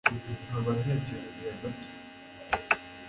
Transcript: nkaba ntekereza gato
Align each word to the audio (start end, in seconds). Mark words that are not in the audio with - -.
nkaba 0.45 0.71
ntekereza 0.81 1.47
gato 1.61 1.83